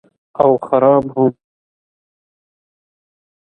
And 0.03 0.13
also 0.33 1.01
the 1.01 1.07
worst. 1.15 1.37